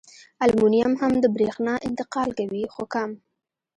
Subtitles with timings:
[0.45, 3.09] المونیم هم د برېښنا انتقال کوي خو کم.